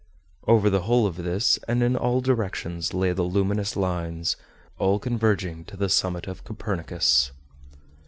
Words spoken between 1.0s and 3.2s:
of this, and in all directions, lay